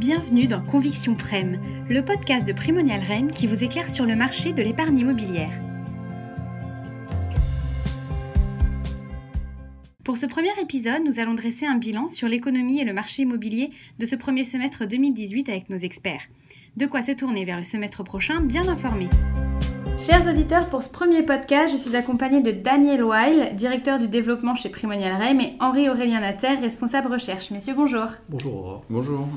Bienvenue 0.00 0.46
dans 0.46 0.62
Conviction 0.62 1.14
Prem, 1.14 1.60
le 1.90 2.02
podcast 2.02 2.46
de 2.46 2.54
Primonial 2.54 3.02
Rennes 3.02 3.32
qui 3.32 3.46
vous 3.46 3.62
éclaire 3.62 3.90
sur 3.90 4.06
le 4.06 4.16
marché 4.16 4.54
de 4.54 4.62
l'épargne 4.62 4.98
immobilière. 4.98 5.52
Pour 10.02 10.16
ce 10.16 10.24
premier 10.24 10.58
épisode, 10.58 11.02
nous 11.04 11.18
allons 11.18 11.34
dresser 11.34 11.66
un 11.66 11.76
bilan 11.76 12.08
sur 12.08 12.28
l'économie 12.28 12.80
et 12.80 12.86
le 12.86 12.94
marché 12.94 13.24
immobilier 13.24 13.72
de 13.98 14.06
ce 14.06 14.16
premier 14.16 14.44
semestre 14.44 14.86
2018 14.86 15.50
avec 15.50 15.68
nos 15.68 15.76
experts. 15.76 16.28
De 16.78 16.86
quoi 16.86 17.02
se 17.02 17.12
tourner 17.12 17.44
vers 17.44 17.58
le 17.58 17.64
semestre 17.64 18.02
prochain 18.02 18.40
bien 18.40 18.66
informé. 18.68 19.06
Chers 19.98 20.26
auditeurs, 20.26 20.70
pour 20.70 20.82
ce 20.82 20.88
premier 20.88 21.22
podcast, 21.22 21.72
je 21.72 21.76
suis 21.76 21.94
accompagnée 21.94 22.40
de 22.40 22.52
Daniel 22.52 23.04
Weil, 23.04 23.54
directeur 23.54 23.98
du 23.98 24.08
développement 24.08 24.54
chez 24.54 24.70
Primonial 24.70 25.20
Rennes, 25.20 25.42
et 25.42 25.56
Henri-Aurélien 25.60 26.20
Natter, 26.20 26.54
responsable 26.54 27.12
recherche. 27.12 27.50
Messieurs, 27.50 27.74
bonjour. 27.76 28.06
Bonjour. 28.30 28.82
Bonjour. 28.88 29.28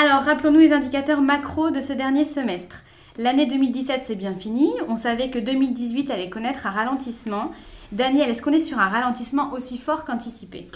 Alors, 0.00 0.22
rappelons-nous 0.22 0.60
les 0.60 0.72
indicateurs 0.72 1.20
macro 1.20 1.72
de 1.72 1.80
ce 1.80 1.92
dernier 1.92 2.24
semestre. 2.24 2.84
L'année 3.16 3.46
2017, 3.46 4.02
c'est 4.04 4.14
bien 4.14 4.32
fini. 4.32 4.70
On 4.88 4.96
savait 4.96 5.28
que 5.28 5.40
2018 5.40 6.12
allait 6.12 6.30
connaître 6.30 6.68
un 6.68 6.70
ralentissement. 6.70 7.50
Daniel, 7.90 8.30
est-ce 8.30 8.40
qu'on 8.40 8.52
est 8.52 8.60
sur 8.60 8.78
un 8.78 8.86
ralentissement 8.86 9.52
aussi 9.52 9.76
fort 9.76 10.04
qu'anticipé? 10.04 10.68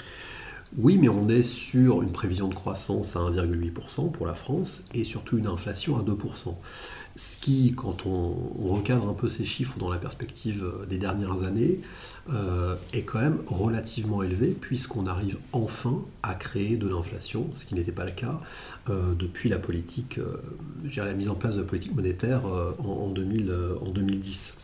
Oui, 0.77 0.99
mais 1.01 1.09
on 1.09 1.29
est 1.29 1.45
sur 1.45 2.03
une 2.03 2.11
prévision 2.11 2.49
de 2.49 2.55
croissance 2.57 3.15
à 3.15 3.21
1,8% 3.21 4.11
pour 4.11 4.27
la 4.27 4.35
France 4.35 4.83
et 4.93 5.05
surtout 5.05 5.39
une 5.39 5.47
inflation 5.47 5.97
à 5.97 6.03
2%. 6.03 6.57
Ce 7.17 7.37
qui, 7.37 7.75
quand 7.75 8.07
on, 8.07 8.35
recadre 8.73 9.09
un 9.09 9.13
peu 9.15 9.29
ces 9.29 9.45
chiffres 9.45 9.79
dans 9.79 9.91
la 9.91 9.99
perspective 9.99 10.65
euh, 10.65 10.87
des 10.87 10.97
dernières 10.97 11.43
années, 11.43 11.81
euh, 12.33 12.75
est 12.93 13.03
quand 13.03 13.21
même 13.21 13.39
relativement 13.47 14.23
élevé 14.23 14.57
puisqu'on 14.59 15.07
arrive 15.07 15.37
enfin 15.53 16.01
à 16.23 16.35
créer 16.35 16.77
de 16.77 16.89
l'inflation, 16.89 17.51
ce 17.53 17.67
qui 17.67 17.75
n'était 17.75 17.93
pas 17.93 18.05
le 18.05 18.13
cas 18.13 18.41
euh, 18.89 19.13
depuis 19.15 19.51
la 19.51 19.59
mise 21.15 21.29
en 21.29 21.35
place 21.35 21.57
de 21.57 21.61
la 21.61 21.67
politique 21.67 21.95
monétaire 21.95 22.43
en, 22.79 23.09
2010. 23.11 24.59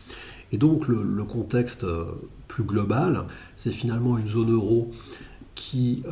Et 0.51 0.57
donc 0.57 0.87
le, 0.87 1.23
contexte 1.23 1.85
plus 2.47 2.63
global, 2.63 3.25
c'est 3.57 3.71
finalement 3.71 4.17
une 4.17 4.27
zone 4.27 4.51
euro 4.51 4.91
qui, 5.53 6.03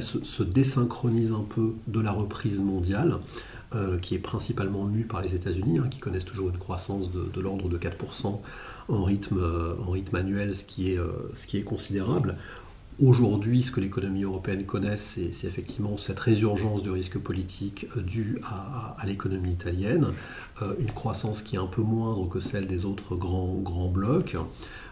se, 0.00 0.42
désynchronise 0.42 1.32
un 1.32 1.44
peu 1.48 1.72
de 1.88 2.00
la 2.00 2.12
reprise 2.12 2.60
mondiale. 2.60 3.18
Euh, 3.74 3.98
qui 3.98 4.14
est 4.14 4.20
principalement 4.20 4.84
mue 4.84 5.06
par 5.06 5.20
les 5.20 5.34
États-Unis, 5.34 5.78
hein, 5.78 5.88
qui 5.90 5.98
connaissent 5.98 6.24
toujours 6.24 6.50
une 6.50 6.56
croissance 6.56 7.10
de, 7.10 7.40
l'ordre 7.40 7.68
de 7.68 7.76
4% 7.76 8.38
en 8.88 9.02
rythme, 9.02 9.38
euh, 9.40 9.74
en 9.84 9.90
rythme 9.90 10.14
annuel, 10.14 10.54
ce 10.54 10.64
qui 10.64 10.92
est, 10.92 10.98
euh, 10.98 11.10
ce 11.34 11.48
qui 11.48 11.58
est 11.58 11.64
considérable. 11.64 12.36
Aujourd'hui, 13.02 13.64
ce 13.64 13.72
que 13.72 13.80
l'économie 13.80 14.22
européenne 14.22 14.64
connaît, 14.66 14.96
c'est 14.96 15.30
effectivement 15.44 15.96
cette 15.96 16.20
résurgence 16.20 16.84
de 16.84 16.90
risque 16.90 17.18
politique 17.18 17.88
due 17.96 18.38
à, 18.44 18.96
l'économie 19.04 19.52
italienne, 19.52 20.14
une 20.78 20.90
croissance 20.92 21.42
qui 21.42 21.56
est 21.56 21.58
un 21.58 21.66
peu 21.66 21.82
moindre 21.82 22.26
que 22.26 22.40
celle 22.40 22.66
des 22.66 22.86
autres 22.86 23.14
grands, 23.14 23.56
grands 23.56 23.90
blocs. 23.90 24.36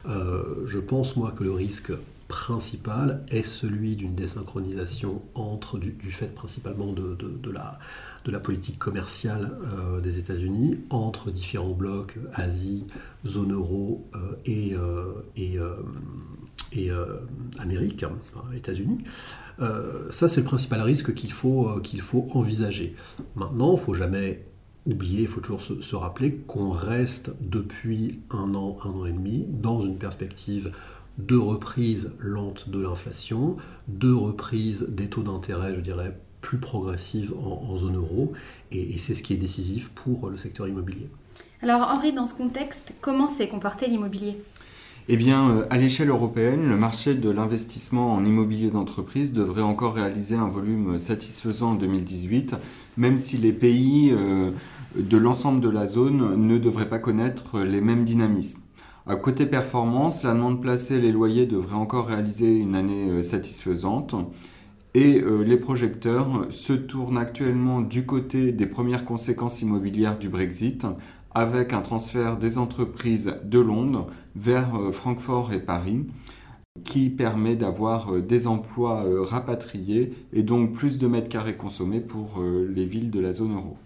je 0.04 0.78
pense, 0.80 1.16
moi, 1.16 1.32
que 1.34 1.44
le 1.44 1.52
risque 1.52 1.92
principal 2.28 3.22
est 3.28 3.42
celui 3.42 3.96
d'une 3.96 4.14
désynchronisation 4.14 5.22
entre, 5.34 5.78
du, 5.78 5.92
fait 6.10 6.34
principalement 6.34 6.92
de, 6.92 7.14
de, 7.14 7.50
la, 7.50 7.78
de 8.24 8.30
la 8.30 8.40
politique 8.40 8.78
commerciale 8.78 9.52
euh, 9.64 10.00
des 10.00 10.18
États-Unis 10.18 10.78
entre 10.90 11.30
différents 11.30 11.72
blocs, 11.72 12.16
Asie, 12.32 12.86
zone 13.26 13.52
euro 13.52 14.08
euh, 14.14 14.36
et, 14.44 14.74
euh, 14.74 15.12
et, 15.36 15.58
et 16.72 16.90
Amérique, 17.58 18.04
États-Unis. 18.54 18.98
ça, 20.10 20.28
c'est 20.28 20.40
le 20.40 20.46
principal 20.46 20.80
risque 20.80 21.14
qu'il 21.14 21.32
faut, 21.32 21.80
qu'il 21.82 22.00
faut 22.00 22.28
envisager. 22.32 22.96
Maintenant, 23.36 23.70
il 23.70 23.80
ne 23.80 23.84
faut 23.84 23.94
jamais 23.94 24.44
oublier, 24.86 25.22
il 25.22 25.28
faut 25.28 25.40
toujours 25.40 25.62
se 25.62 25.96
rappeler 25.96 26.34
qu'on 26.46 26.70
reste 26.70 27.30
depuis 27.40 28.20
un 28.30 28.54
an, 28.54 28.76
un 28.84 28.90
an 28.90 29.06
et 29.06 29.12
demi 29.12 29.46
dans 29.48 29.80
une 29.80 29.96
perspective 29.96 30.72
de 31.18 31.36
reprise 31.36 32.12
lente 32.18 32.68
de 32.68 32.80
l'inflation, 32.82 33.56
de 33.88 34.12
reprise 34.12 34.86
des 34.88 35.08
taux 35.08 35.22
d'intérêt, 35.22 35.74
je 35.74 35.80
dirais, 35.80 36.18
plus 36.40 36.58
progressive 36.58 37.32
en, 37.42 37.74
zone 37.76 37.96
euro, 37.96 38.32
et, 38.70 38.98
c'est 38.98 39.14
ce 39.14 39.22
qui 39.22 39.32
est 39.32 39.38
décisif 39.38 39.90
pour 39.94 40.28
le 40.28 40.36
secteur 40.36 40.68
immobilier. 40.68 41.08
Alors 41.62 41.88
Henri, 41.88 42.12
dans 42.12 42.26
ce 42.26 42.34
contexte, 42.34 42.92
comment 43.00 43.28
s'est 43.28 43.48
comporté 43.48 43.86
l'immobilier? 43.86 44.36
Eh 45.08 45.16
bien, 45.16 45.50
euh, 45.50 45.66
à 45.70 45.78
l'échelle 45.78 46.08
européenne, 46.08 46.68
le 46.68 46.76
marché 46.76 47.14
de 47.14 47.30
l'investissement 47.30 48.14
en 48.14 48.24
immobilier 48.24 48.70
d'entreprise 48.70 49.32
devrait 49.32 49.62
encore 49.62 49.94
réaliser 49.94 50.34
un 50.34 50.48
volume 50.48 50.98
satisfaisant 50.98 51.72
en 51.72 51.74
2018, 51.74 52.56
même 52.96 53.16
si 53.16 53.36
les 53.38 53.52
pays 53.52 54.12
euh, 54.12 54.50
de 54.96 55.16
l'ensemble 55.16 55.60
de 55.60 55.68
la 55.68 55.86
zone 55.86 56.46
ne 56.46 56.58
devraient 56.58 56.88
pas 56.88 56.98
connaître 56.98 57.60
les 57.60 57.80
mêmes 57.80 58.04
dynamismes. 58.04 58.63
À 59.06 59.16
côté 59.16 59.44
performance, 59.44 60.22
la 60.22 60.32
demande 60.32 60.62
placée 60.62 60.94
et 60.94 61.00
les 61.00 61.12
loyers 61.12 61.44
devraient 61.44 61.76
encore 61.76 62.06
réaliser 62.06 62.56
une 62.56 62.74
année 62.74 63.10
euh, 63.10 63.20
satisfaisante. 63.20 64.14
Et 64.94 65.20
euh, 65.20 65.42
les 65.42 65.58
projecteurs 65.58 66.46
se 66.48 66.72
tournent 66.72 67.18
actuellement 67.18 67.82
du 67.82 68.06
côté 68.06 68.52
des 68.52 68.64
premières 68.64 69.04
conséquences 69.04 69.60
immobilières 69.60 70.18
du 70.18 70.30
Brexit, 70.30 70.86
avec 71.34 71.74
un 71.74 71.82
transfert 71.82 72.38
des 72.38 72.56
entreprises 72.56 73.34
de 73.44 73.58
Londres 73.58 74.06
vers 74.36 74.74
euh, 74.74 74.90
Francfort 74.90 75.52
et 75.52 75.60
Paris, 75.60 76.06
qui 76.82 77.10
permet 77.10 77.56
d'avoir 77.56 78.22
des 78.22 78.46
emplois 78.46 79.04
rapatriés 79.26 80.14
et 80.32 80.42
donc 80.42 80.72
plus 80.72 80.98
de 80.98 81.06
mètres 81.06 81.28
carrés 81.28 81.56
consommés 81.56 82.00
pour 82.00 82.42
les 82.42 82.84
villes 82.84 83.12
de 83.12 83.20
la 83.20 83.32
zone 83.32 83.54
euro. 83.54 83.76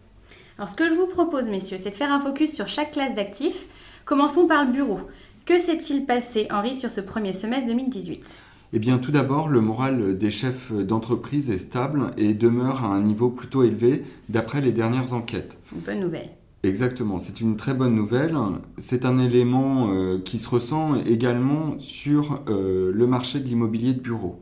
Alors 0.56 0.70
ce 0.70 0.74
que 0.74 0.88
je 0.88 0.94
vous 0.94 1.06
propose, 1.06 1.48
messieurs, 1.48 1.76
c'est 1.78 1.90
de 1.90 1.94
faire 1.94 2.10
un 2.10 2.18
focus 2.18 2.54
sur 2.54 2.66
chaque 2.66 2.92
classe 2.92 3.12
d'actifs 3.12 3.68
Commençons 4.08 4.46
par 4.46 4.64
le 4.64 4.72
bureau. 4.72 5.00
Que 5.44 5.58
s'est-il 5.58 6.06
passé, 6.06 6.46
Henri, 6.50 6.74
sur 6.74 6.90
ce 6.90 7.02
premier 7.02 7.34
semestre 7.34 7.66
2018 7.66 8.40
eh 8.74 8.78
bien, 8.78 8.98
tout 8.98 9.10
d'abord, 9.10 9.48
le 9.48 9.62
moral 9.62 10.16
des 10.18 10.30
chefs 10.30 10.72
d'entreprise 10.72 11.50
est 11.50 11.56
stable 11.56 12.10
et 12.18 12.34
demeure 12.34 12.84
à 12.84 12.88
un 12.88 13.00
niveau 13.00 13.30
plutôt 13.30 13.64
élevé 13.64 14.04
d'après 14.28 14.60
les 14.60 14.72
dernières 14.72 15.14
enquêtes. 15.14 15.58
Une 15.74 15.80
bonne 15.80 16.00
nouvelle. 16.00 16.28
Exactement, 16.62 17.18
c'est 17.18 17.40
une 17.40 17.56
très 17.56 17.72
bonne 17.72 17.94
nouvelle. 17.94 18.36
C'est 18.76 19.06
un 19.06 19.18
élément 19.18 19.88
euh, 19.90 20.18
qui 20.18 20.38
se 20.38 20.50
ressent 20.50 20.96
également 21.06 21.78
sur 21.78 22.42
euh, 22.48 22.92
le 22.94 23.06
marché 23.06 23.40
de 23.40 23.46
l'immobilier 23.46 23.94
de 23.94 24.00
bureau. 24.00 24.38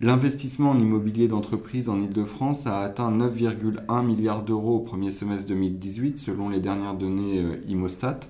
L'investissement 0.00 0.70
en 0.70 0.78
immobilier 0.78 1.28
d'entreprise 1.28 1.88
en 1.88 2.00
Ile-de-France 2.00 2.66
a 2.66 2.80
atteint 2.80 3.12
9,1 3.12 4.04
milliards 4.04 4.42
d'euros 4.42 4.76
au 4.76 4.80
premier 4.80 5.10
semestre 5.10 5.48
2018 5.48 6.18
selon 6.18 6.48
les 6.48 6.60
dernières 6.60 6.94
données 6.94 7.40
euh, 7.40 7.56
Imostat. 7.68 8.20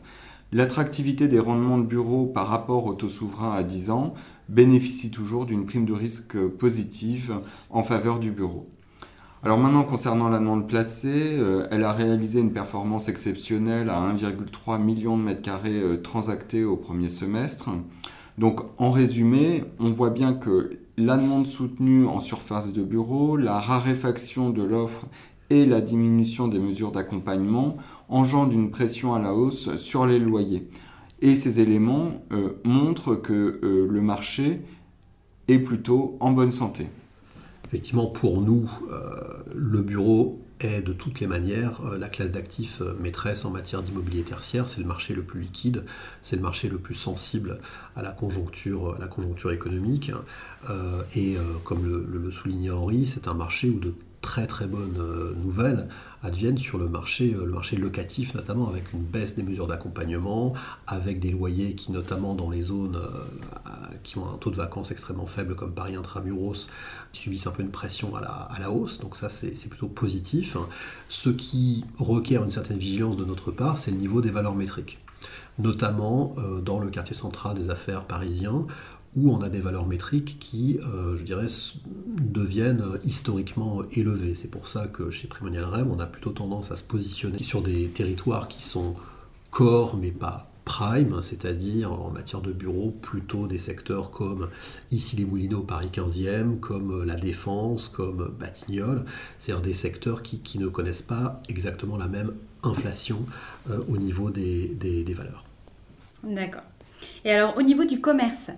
L'attractivité 0.53 1.29
des 1.29 1.39
rendements 1.39 1.79
de 1.79 1.87
bureau 1.87 2.27
par 2.27 2.49
rapport 2.49 2.87
au 2.87 2.95
taux 2.95 3.09
souverain 3.09 3.55
à 3.55 3.63
10 3.63 3.91
ans 3.91 4.15
bénéficie 4.49 5.13
toujours 5.13 5.47
d'une 5.47 5.65
prime 5.65 5.85
de 5.85 5.93
risque 5.93 6.37
positive 6.37 7.41
en 7.71 7.85
faveur 7.85 8.19
du 8.19 8.33
bureau. 8.33 8.69
Alors 9.45 9.59
maintenant, 9.59 9.85
concernant 9.85 10.29
la 10.29 10.41
demande 10.41 10.69
placée, 10.69 11.39
euh, 11.39 11.69
elle 11.71 11.85
a 11.85 11.93
réalisé 11.93 12.41
une 12.41 12.53
performance 12.53 13.09
exceptionnelle 13.09 13.89
à 13.89 14.01
1,3 14.01 14.83
million 14.83 15.17
de 15.17 15.23
mètres 15.23 15.41
carrés 15.41 15.81
euh, 15.81 15.97
transactés 15.97 16.65
au 16.65 16.77
premier 16.77 17.09
semestre. 17.09 17.71
Donc 18.37 18.61
en 18.77 18.91
résumé, 18.91 19.65
on 19.79 19.91
voit 19.91 20.11
bien 20.11 20.35
que 20.35 20.79
la 20.97 21.17
demande 21.17 21.47
soutenue 21.47 22.07
en 22.07 22.21
surface 22.21 22.73
de 22.73 22.83
bureau, 22.83 23.37
la 23.37 23.59
raréfaction 23.59 24.51
de 24.51 24.63
l'offre 24.63 25.07
et 25.51 25.67
la 25.67 25.81
diminution 25.81 26.49
des 26.49 26.61
mesures 26.61 26.93
d'accompagnement 26.93 27.77
engendrent 28.09 28.53
une 28.53 28.71
pression 28.71 29.15
à 29.15 29.19
la 29.19 29.35
hausse 29.35 29.77
sur 29.77 30.07
les 30.07 30.19
loyers. 30.19 30.69
Et 31.23 31.35
ces 31.35 31.61
éléments 31.61 32.25
euh, 32.33 32.51
montrent 32.65 33.17
que 33.17 33.61
euh, 33.63 33.87
le 33.91 34.01
marché 34.01 34.61
est 35.49 35.59
plutôt 35.59 36.17
en 36.21 36.31
bonne 36.31 36.53
santé. 36.53 36.89
Effectivement, 37.67 38.07
pour 38.07 38.41
nous, 38.41 38.71
euh, 38.91 39.11
le 39.55 39.83
bureau 39.83 40.41
est 40.61 40.83
de 40.83 40.93
toutes 40.93 41.21
les 41.21 41.27
manières 41.27 41.81
la 41.99 42.11
classe 42.11 42.33
d'actifs 42.33 42.83
maîtresse 42.99 43.47
en 43.47 43.51
matière 43.51 43.83
d'immobilier 43.83 44.23
tertiaire. 44.23 44.69
C'est 44.69 44.81
le 44.81 44.87
marché 44.87 45.15
le 45.15 45.23
plus 45.23 45.41
liquide, 45.41 45.85
c'est 46.23 46.37
le 46.37 46.43
marché 46.43 46.69
le 46.69 46.77
plus 46.77 46.95
sensible 46.95 47.61
à 47.97 48.03
la 48.03 48.11
conjoncture, 48.11 48.95
à 48.97 48.99
la 48.99 49.07
conjoncture 49.07 49.53
économique. 49.53 50.13
et 51.17 51.37
comme 51.65 51.87
le, 51.87 52.07
le 52.07 52.31
soulignait 52.31 52.69
Henri, 52.69 53.07
c'est 53.07 53.27
un 53.27 53.33
marché 53.33 53.71
où 53.71 53.79
de 53.79 53.95
très 54.21 54.47
très 54.47 54.67
bonnes 54.67 54.99
euh, 54.99 55.35
nouvelles 55.43 55.89
adviennent 56.23 56.59
sur 56.59 56.79
le 56.79 56.89
marché, 56.89 57.35
euh, 57.35 57.47
le 57.47 57.53
marché 57.53 57.77
locatif, 57.77 58.35
notamment 58.35 58.69
avec 58.69 58.93
une 58.93 59.03
baisse 59.03 59.35
des 59.35 59.43
mesures 59.43 59.67
d'accompagnement, 59.67 60.53
avec 60.87 61.21
des 61.21 61.31
loyers 61.31 61.75
qui, 61.75 61.93
notamment 61.93 62.35
dans 62.35 62.51
les 62.51 62.61
zones 62.61 62.97
euh, 62.97 63.71
qui 64.03 64.19
ont 64.19 64.29
un 64.29 64.37
taux 64.37 64.51
de 64.51 64.57
vacances 64.57 64.91
extrêmement 64.91 65.27
faible, 65.27 65.55
comme 65.55 65.73
Paris 65.73 65.97
Intramuros, 65.97 66.69
subissent 67.13 67.47
un 67.47 67.53
peu 67.53 67.63
une 67.63 67.71
pression 67.71 68.15
à 68.15 68.21
la, 68.21 68.29
à 68.29 68.59
la 68.61 68.71
hausse. 68.71 69.01
Donc 69.01 69.17
ça, 69.17 69.29
c'est 69.29 69.69
plutôt 69.69 69.89
positif. 69.89 70.57
Ce 71.09 71.31
qui 71.31 71.85
requiert 71.99 72.45
une 72.45 72.51
certaine 72.51 72.79
vigilance 72.79 73.17
de 73.17 73.25
notre 73.25 73.51
part, 73.51 73.79
c'est 73.79 73.91
le 73.91 73.97
niveau 73.97 74.21
des 74.21 74.31
valeurs 74.31 74.55
métriques 74.55 74.99
notamment 75.59 76.35
dans 76.65 76.79
le 76.79 76.89
quartier 76.89 77.15
central 77.15 77.55
des 77.55 77.69
affaires 77.69 78.05
parisien, 78.05 78.65
où 79.17 79.33
on 79.33 79.43
a 79.43 79.49
des 79.49 79.61
valeurs 79.61 79.87
métriques 79.87 80.39
qui, 80.39 80.79
euh, 80.83 81.17
je 81.17 81.25
dirais, 81.25 81.49
deviennent 82.07 82.85
historiquement 83.05 83.83
élevées. 83.93 84.35
C'est 84.35 84.51
pour 84.51 84.69
ça 84.69 84.87
que 84.87 85.11
chez 85.11 85.27
Primonial 85.27 85.65
Rem, 85.65 85.91
on 85.91 85.99
a 85.99 86.07
plutôt 86.07 86.31
tendance 86.31 86.71
à 86.71 86.77
se 86.77 86.85
positionner 86.85 87.43
sur 87.43 87.63
des 87.63 87.89
territoires 87.89 88.49
qui 88.49 88.63
sont 88.63 88.95
core 89.51 89.97
mais 89.97 90.13
pas 90.13 90.47
prime, 90.65 91.21
c'est-à-dire 91.23 91.93
en 91.93 92.11
matière 92.11 92.41
de 92.41 92.53
bureaux, 92.53 92.93
plutôt 93.03 93.49
des 93.49 93.59
secteurs 93.59 94.13
comme 94.13 94.49
ici 94.93 95.17
les 95.17 95.25
Moulineaux, 95.25 95.63
Paris 95.63 95.91
15e, 95.93 96.61
comme 96.61 97.03
la 97.03 97.17
Défense, 97.17 97.89
comme 97.89 98.33
Batignolles, 98.39 99.05
c'est-à-dire 99.41 99.63
des 99.63 99.75
secteurs 99.75 100.23
qui, 100.23 100.59
ne 100.61 100.69
connaissent 100.69 101.03
pas 101.03 101.43
exactement 101.49 101.97
la 101.97 102.07
même 102.07 102.35
inflation 102.63 103.27
euh, 103.69 103.83
au 103.89 103.97
niveau 103.97 104.31
des 104.31 105.15
valeurs. 105.17 105.45
D'accord. 106.23 106.63
Et 107.25 107.33
alors 107.33 107.57
au 107.57 107.63
niveau 107.63 107.85
du 107.85 108.01
commerce, 108.01 108.51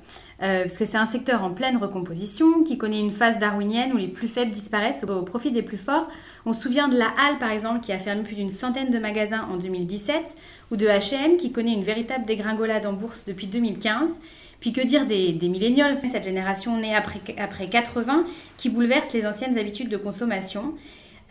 euh, 0.42 0.62
parce 0.62 0.78
que 0.78 0.84
c'est 0.84 0.96
un 0.96 1.06
secteur 1.06 1.42
en 1.44 1.50
pleine 1.50 1.76
recomposition 1.76 2.62
qui 2.64 2.78
connaît 2.78 3.00
une 3.00 3.12
phase 3.12 3.38
darwinienne 3.38 3.92
où 3.92 3.96
les 3.96 4.08
plus 4.08 4.28
faibles 4.28 4.50
disparaissent 4.50 5.04
au 5.04 5.22
profit 5.22 5.50
des 5.50 5.62
plus 5.62 5.76
forts. 5.76 6.08
On 6.46 6.52
se 6.52 6.60
souvient 6.60 6.88
de 6.88 6.96
la 6.96 7.06
Halle 7.06 7.38
par 7.38 7.50
exemple 7.50 7.80
qui 7.80 7.92
a 7.92 7.98
fermé 7.98 8.22
plus 8.22 8.34
d'une 8.34 8.48
centaine 8.48 8.90
de 8.90 8.98
magasins 8.98 9.46
en 9.50 9.56
2017 9.56 10.36
ou 10.70 10.76
de 10.76 10.86
H&M 10.86 11.36
qui 11.36 11.52
connaît 11.52 11.74
une 11.74 11.84
véritable 11.84 12.24
dégringolade 12.24 12.86
en 12.86 12.92
bourse 12.92 13.24
depuis 13.24 13.46
2015. 13.46 14.20
Puis 14.60 14.72
que 14.72 14.80
dire 14.80 15.06
des, 15.06 15.32
des 15.32 15.48
millennials, 15.48 15.94
cette 15.94 16.24
génération 16.24 16.78
née 16.78 16.94
après, 16.94 17.20
après 17.38 17.68
80 17.68 18.24
qui 18.56 18.68
bouleverse 18.68 19.12
les 19.12 19.26
anciennes 19.26 19.58
habitudes 19.58 19.88
de 19.88 19.96
consommation 19.96 20.74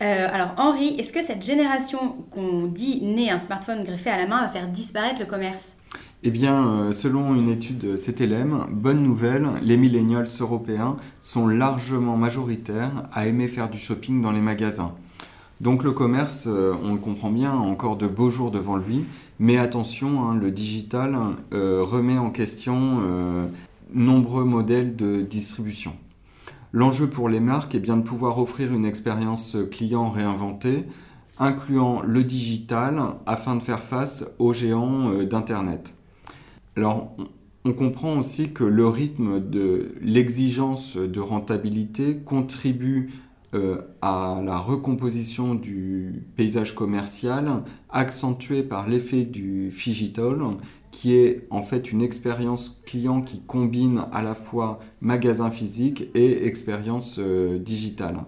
euh, 0.02 0.28
alors 0.32 0.54
Henri, 0.56 0.96
est-ce 0.98 1.12
que 1.12 1.22
cette 1.22 1.44
génération 1.44 2.16
qu'on 2.32 2.62
dit 2.62 3.00
née 3.02 3.30
un 3.30 3.38
smartphone 3.38 3.84
greffé 3.84 4.10
à 4.10 4.16
la 4.16 4.26
main 4.26 4.42
va 4.42 4.48
faire 4.48 4.66
disparaître 4.66 5.20
le 5.20 5.26
commerce? 5.26 5.76
Eh 6.24 6.30
bien, 6.30 6.68
euh, 6.68 6.92
selon 6.92 7.34
une 7.34 7.48
étude 7.48 7.96
CTLM, 7.96 8.66
bonne 8.70 9.02
nouvelle, 9.02 9.48
les 9.60 9.76
millennials 9.76 10.28
européens 10.38 10.96
sont 11.20 11.48
largement 11.48 12.16
majoritaires 12.16 13.08
à 13.12 13.26
aimer 13.26 13.48
faire 13.48 13.68
du 13.68 13.78
shopping 13.78 14.22
dans 14.22 14.30
les 14.30 14.40
magasins. 14.40 14.92
Donc 15.60 15.82
le 15.82 15.90
commerce, 15.90 16.44
euh, 16.46 16.74
on 16.84 16.92
le 16.92 17.00
comprend 17.00 17.30
bien, 17.32 17.50
a 17.50 17.56
encore 17.56 17.96
de 17.96 18.06
beaux 18.06 18.30
jours 18.30 18.52
devant 18.52 18.76
lui, 18.76 19.04
mais 19.40 19.58
attention, 19.58 20.22
hein, 20.22 20.36
le 20.36 20.52
digital 20.52 21.18
euh, 21.52 21.82
remet 21.82 22.18
en 22.18 22.30
question 22.30 23.02
nombreux 23.92 24.44
modèles 24.44 24.94
de 24.94 25.22
distribution. 25.22 25.94
L'enjeu 26.72 27.08
pour 27.08 27.28
les 27.28 27.40
marques 27.40 27.74
est 27.74 27.80
bien 27.80 27.96
de 27.96 28.02
pouvoir 28.02 28.38
offrir 28.38 28.72
une 28.72 28.84
expérience 28.84 29.56
client 29.72 30.08
réinventée, 30.08 30.84
incluant 31.38 32.00
le 32.00 32.22
digital, 32.22 33.02
afin 33.26 33.56
de 33.56 33.62
faire 33.62 33.80
face 33.80 34.24
aux 34.38 34.52
géants 34.52 35.12
d'Internet. 35.24 35.94
Alors, 36.76 37.16
on 37.64 37.72
comprend 37.72 38.18
aussi 38.18 38.52
que 38.52 38.64
le 38.64 38.88
rythme 38.88 39.40
de 39.40 39.94
l'exigence 40.00 40.96
de 40.96 41.20
rentabilité 41.20 42.16
contribue 42.16 43.10
euh, 43.54 43.82
à 44.00 44.40
la 44.42 44.56
recomposition 44.56 45.54
du 45.54 46.24
paysage 46.36 46.74
commercial, 46.74 47.62
accentué 47.90 48.62
par 48.62 48.88
l'effet 48.88 49.24
du 49.24 49.70
Figital, 49.70 50.38
qui 50.90 51.14
est 51.14 51.46
en 51.50 51.60
fait 51.60 51.92
une 51.92 52.00
expérience 52.00 52.82
client 52.86 53.20
qui 53.20 53.42
combine 53.42 54.04
à 54.10 54.22
la 54.22 54.34
fois 54.34 54.78
magasin 55.02 55.50
physique 55.50 56.08
et 56.14 56.46
expérience 56.46 57.16
euh, 57.18 57.58
digitale. 57.58 58.24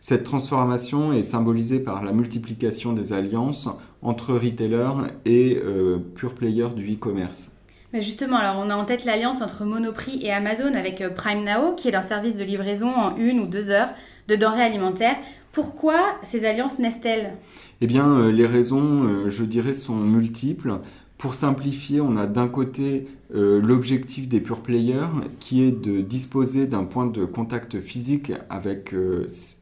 Cette 0.00 0.24
transformation 0.24 1.12
est 1.12 1.22
symbolisée 1.22 1.80
par 1.80 2.04
la 2.04 2.12
multiplication 2.12 2.92
des 2.92 3.14
alliances 3.14 3.68
entre 4.02 4.34
retailers 4.34 5.08
et 5.24 5.58
euh, 5.64 5.98
pure 5.98 6.34
players 6.34 6.74
du 6.76 6.92
e-commerce. 6.92 7.52
Justement, 7.92 8.36
alors 8.36 8.62
on 8.64 8.70
a 8.70 8.76
en 8.76 8.84
tête 8.84 9.04
l'alliance 9.04 9.42
entre 9.42 9.64
Monoprix 9.64 10.20
et 10.22 10.30
Amazon 10.30 10.74
avec 10.74 11.00
euh, 11.00 11.10
Prime 11.10 11.44
Now, 11.44 11.74
qui 11.74 11.88
est 11.88 11.90
leur 11.90 12.04
service 12.04 12.36
de 12.36 12.44
livraison 12.44 12.88
en 12.88 13.16
une 13.16 13.40
ou 13.40 13.46
deux 13.46 13.70
heures 13.70 13.88
de 14.28 14.36
denrées 14.36 14.62
alimentaires. 14.62 15.16
Pourquoi 15.50 15.98
ces 16.22 16.44
alliances 16.44 16.78
naissent-elles? 16.78 17.32
Eh 17.80 17.88
bien, 17.88 18.08
euh, 18.08 18.30
les 18.30 18.46
raisons, 18.46 19.04
euh, 19.04 19.28
je 19.28 19.44
dirais, 19.44 19.74
sont 19.74 19.96
multiples. 19.96 20.78
Pour 21.18 21.34
simplifier, 21.34 22.00
on 22.00 22.16
a 22.16 22.26
d'un 22.26 22.48
côté 22.48 23.06
l'objectif 23.32 24.26
des 24.26 24.40
pure 24.40 24.60
players 24.60 25.10
qui 25.38 25.62
est 25.62 25.70
de 25.70 26.00
disposer 26.00 26.66
d'un 26.66 26.84
point 26.84 27.04
de 27.04 27.26
contact 27.26 27.78
physique 27.78 28.32
avec 28.48 28.94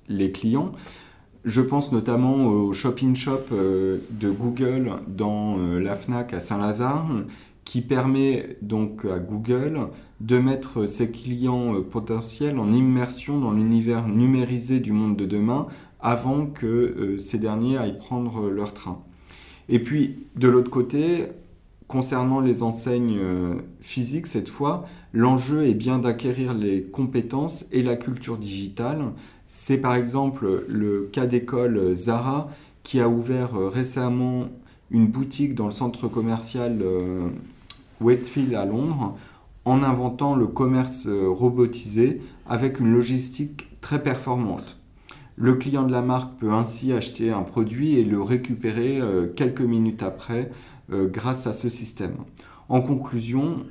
les 0.09 0.31
clients. 0.31 0.71
Je 1.45 1.61
pense 1.61 1.91
notamment 1.91 2.47
au 2.47 2.73
shopping 2.73 3.17
shop 3.17 3.47
de 3.51 4.31
Google 4.31 4.93
dans 5.09 5.57
la 5.57 5.97
FNAC 5.97 6.33
à 6.33 6.39
Saint-Lazare 6.39 7.09
qui 7.69 7.83
permet 7.83 8.57
donc 8.63 9.05
à 9.05 9.19
Google 9.19 9.89
de 10.21 10.39
mettre 10.39 10.87
ses 10.87 11.11
clients 11.11 11.75
euh, 11.75 11.83
potentiels 11.83 12.59
en 12.59 12.73
immersion 12.73 13.39
dans 13.39 13.53
l'univers 13.53 14.09
numérisé 14.09 14.81
du 14.81 14.93
monde 14.93 15.17
de 15.17 15.27
demain 15.27 15.67
avant 16.01 16.47
que 16.47 16.67
euh, 16.67 17.19
ces 17.19 17.39
derniers 17.39 17.77
aillent 17.77 17.99
prendre 17.99 18.49
leur 18.49 18.73
train. 18.73 19.03
Et 19.69 19.81
puis, 19.81 20.21
de 20.35 20.49
l'autre 20.49 20.71
côté, 20.71 21.27
concernant 21.89 22.41
les 22.41 22.63
enseignes 22.63 23.19
euh, 23.19 23.57
physiques, 23.83 24.29
cette 24.29 24.49
fois, 24.49 24.87
l'enjeu 25.13 25.67
est 25.67 25.75
bien 25.75 25.99
d'acquérir 25.99 26.55
les 26.55 26.85
compétences 26.85 27.67
et 27.71 27.83
la 27.83 27.97
culture 27.97 28.39
digitale. 28.39 29.13
C'est 29.47 29.79
par 29.79 29.95
exemple 29.95 30.65
le 30.69 31.11
cas 31.13 31.27
d'école 31.27 31.95
Zara 31.95 32.49
qui 32.83 32.99
a 32.99 33.11
ouvert 33.11 33.51
récemment 33.53 34.49
une 34.91 35.07
boutique 35.07 35.55
dans 35.55 35.67
le 35.67 35.71
centre 35.71 36.09
commercial 36.09 36.83
Westfield 38.01 38.55
à 38.55 38.65
Londres 38.65 39.17
en 39.65 39.83
inventant 39.83 40.35
le 40.35 40.47
commerce 40.47 41.07
euh, 41.07 41.29
robotisé 41.29 42.23
avec 42.47 42.81
une 42.81 42.93
logistique 42.93 43.69
très 43.81 44.03
performante. 44.03 44.79
Le 45.37 45.55
client 45.55 45.85
de 45.85 45.93
la 45.93 46.03
marque 46.03 46.39
peut 46.39 46.53
ainsi 46.53 46.93
acheter 46.93 47.31
un 47.31 47.43
produit 47.43 47.97
et 47.97 48.05
le 48.05 48.23
récupérer 48.23 48.99
euh, 49.01 49.27
quelques 49.27 49.61
minutes 49.61 50.03
après 50.03 50.51
euh, 50.91 51.07
grâce 51.07 51.47
à 51.47 51.53
ce 51.53 51.69
système. 51.69 52.17
En 52.69 52.81
conclusion, 52.81 53.67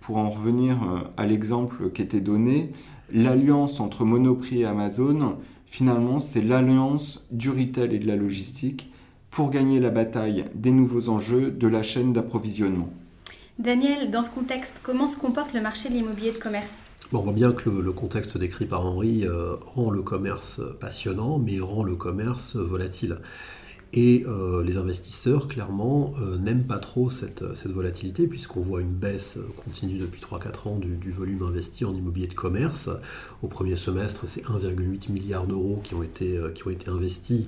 pour 0.00 0.16
en 0.16 0.30
revenir 0.30 0.78
à 1.16 1.26
l'exemple 1.26 1.90
qui 1.90 2.00
était 2.02 2.22
donné, 2.22 2.72
l'alliance 3.12 3.80
entre 3.80 4.04
Monoprix 4.04 4.60
et 4.60 4.64
Amazon, 4.64 5.36
finalement, 5.66 6.18
c'est 6.18 6.40
l'alliance 6.40 7.28
du 7.30 7.50
retail 7.50 7.94
et 7.94 7.98
de 7.98 8.06
la 8.06 8.16
logistique 8.16 8.90
pour 9.30 9.50
gagner 9.50 9.78
la 9.78 9.90
bataille 9.90 10.46
des 10.54 10.72
nouveaux 10.72 11.10
enjeux 11.10 11.50
de 11.50 11.68
la 11.68 11.82
chaîne 11.82 12.12
d'approvisionnement. 12.12 12.88
Daniel, 13.60 14.10
dans 14.10 14.22
ce 14.22 14.30
contexte, 14.30 14.80
comment 14.82 15.06
se 15.06 15.18
comporte 15.18 15.52
le 15.52 15.60
marché 15.60 15.90
de 15.90 15.94
l'immobilier 15.94 16.32
de 16.32 16.38
commerce? 16.38 16.86
On 17.12 17.18
voit 17.18 17.34
bien 17.34 17.52
que 17.52 17.68
le, 17.68 17.92
contexte 17.92 18.38
décrit 18.38 18.64
par 18.64 18.86
Henri 18.86 19.26
euh, 19.26 19.56
rend 19.60 19.90
le 19.90 20.00
commerce 20.00 20.62
passionnant, 20.80 21.38
mais 21.38 21.60
rend 21.60 21.84
le 21.84 21.94
commerce 21.94 22.56
volatile. 22.56 23.18
Et 23.92 24.24
euh, 24.26 24.64
les 24.64 24.78
investisseurs, 24.78 25.46
clairement, 25.46 26.14
euh, 26.22 26.38
n'aiment 26.38 26.64
pas 26.64 26.78
trop 26.78 27.10
cette, 27.10 27.42
volatilité, 27.66 28.26
puisqu'on 28.26 28.60
voit 28.60 28.80
une 28.80 28.94
baisse 28.94 29.36
continue 29.62 29.98
depuis 29.98 30.22
3-4 30.22 30.68
ans 30.68 30.78
du, 30.78 31.10
volume 31.10 31.42
investi 31.42 31.84
en 31.84 31.94
immobilier 31.94 32.28
de 32.28 32.34
commerce. 32.34 32.88
Au 33.42 33.48
premier 33.48 33.76
semestre, 33.76 34.24
c'est 34.26 34.46
1,8 34.46 35.12
milliard 35.12 35.46
d'euros 35.46 35.82
qui, 35.84 35.94
qui 36.54 36.66
ont 36.66 36.70
été 36.70 36.88
investis 36.88 37.44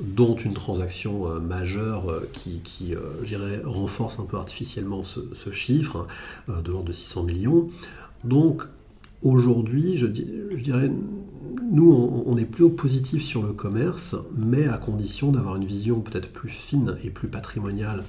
dont 0.00 0.34
une 0.36 0.54
transaction 0.54 1.30
euh, 1.30 1.40
majeure 1.40 2.10
euh, 2.10 2.28
qui, 2.32 2.60
qui 2.60 2.94
euh, 2.94 3.60
renforce 3.64 4.18
un 4.18 4.24
peu 4.24 4.36
artificiellement 4.36 5.04
ce, 5.04 5.50
chiffre 5.52 6.06
de 6.48 6.70
l'ordre 6.70 6.88
de 6.88 6.92
600 6.92 7.22
millions. 7.22 7.68
Donc 8.24 8.62
aujourd'hui, 9.22 9.96
je, 9.96 10.06
dirais, 10.06 10.90
nous, 11.70 11.92
on, 12.26 12.36
est 12.36 12.44
plus 12.44 12.70
positif 12.70 13.24
sur 13.24 13.42
le 13.42 13.52
commerce, 13.52 14.16
mais 14.36 14.68
à 14.68 14.78
condition 14.78 15.32
d'avoir 15.32 15.56
une 15.56 15.64
vision 15.64 16.00
peut-être 16.00 16.30
plus 16.30 16.48
fine 16.48 16.96
et 17.02 17.10
plus 17.10 17.28
patrimoniale 17.28 18.04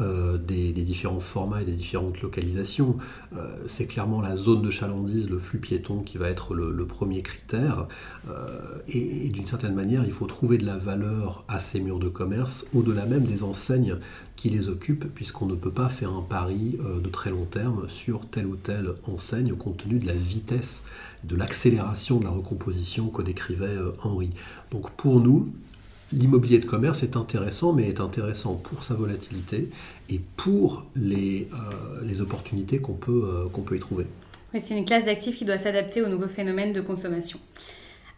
euh, 0.00 0.38
des, 0.38 0.72
différents 0.72 1.20
formats 1.20 1.62
et 1.62 1.64
des 1.64 1.72
différentes 1.72 2.20
localisations. 2.22 2.96
Euh, 3.36 3.64
c'est 3.66 3.86
clairement 3.86 4.20
la 4.20 4.36
zone 4.36 4.62
de 4.62 4.70
chalandise, 4.70 5.28
le 5.28 5.38
flux 5.38 5.58
piéton 5.58 6.00
qui 6.00 6.18
va 6.18 6.28
être 6.28 6.54
le, 6.54 6.86
premier 6.86 7.22
critère. 7.22 7.88
Euh, 8.28 8.78
et, 8.86 9.28
d'une 9.30 9.46
certaine 9.46 9.74
manière, 9.74 10.04
il 10.04 10.12
faut 10.12 10.26
trouver 10.26 10.56
de 10.56 10.64
la 10.64 10.76
valeur 10.76 11.44
à 11.48 11.58
ces 11.58 11.80
murs 11.80 11.98
de 11.98 12.08
commerce, 12.08 12.66
au-delà 12.74 13.06
même 13.06 13.24
des 13.24 13.42
enseignes 13.42 13.96
qui 14.36 14.50
les 14.50 14.68
occupent, 14.68 15.12
puisqu'on 15.14 15.46
ne 15.46 15.56
peut 15.56 15.72
pas 15.72 15.88
faire 15.88 16.12
un 16.12 16.22
pari 16.22 16.78
de 17.02 17.08
très 17.08 17.30
long 17.30 17.44
terme 17.44 17.88
sur 17.88 18.26
telle 18.26 18.46
ou 18.46 18.54
telle 18.54 18.94
enseigne, 19.08 19.52
compte 19.54 19.78
tenu 19.78 19.98
de 19.98 20.06
la 20.06 20.12
vitesse, 20.12 20.84
de 21.24 21.36
l'accélération 21.36 22.18
de 22.18 22.24
la 22.24 22.30
recomposition 22.30 23.08
que 23.08 23.22
décrivait 23.22 23.76
Henri. 24.02 24.30
Donc 24.70 24.90
pour 24.90 25.20
nous, 25.20 25.52
L'immobilier 26.12 26.58
de 26.58 26.64
commerce 26.64 27.02
est 27.02 27.16
intéressant, 27.16 27.74
mais 27.74 27.86
est 27.86 28.00
intéressant 28.00 28.54
pour 28.54 28.82
sa 28.82 28.94
volatilité 28.94 29.68
et 30.08 30.20
pour 30.36 30.86
les, 30.96 31.48
euh, 31.52 32.02
les 32.02 32.22
opportunités 32.22 32.78
qu'on 32.78 32.94
peut, 32.94 33.48
euh, 33.54 33.62
peut 33.62 33.76
y 33.76 33.78
trouver. 33.78 34.06
c'est 34.56 34.76
une 34.76 34.86
classe 34.86 35.04
d'actifs 35.04 35.36
qui 35.36 35.44
doit 35.44 35.58
s'adapter 35.58 36.00
aux 36.00 36.08
nouveaux 36.08 36.28
phénomènes 36.28 36.72
de 36.72 36.80
consommation. 36.80 37.38